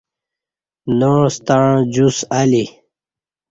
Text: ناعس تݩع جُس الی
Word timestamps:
ناعس 0.99 1.35
تݩع 1.45 1.69
جُس 1.93 2.17
الی 2.39 2.65